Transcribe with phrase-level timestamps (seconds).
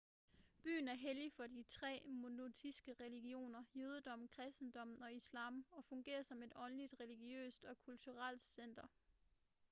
[0.63, 6.43] byen er hellig for de tre monoteistiske religioner jødedommen kristendommen og islam og fungerer som
[6.43, 8.83] et åndeligt religiøst og kulturelt center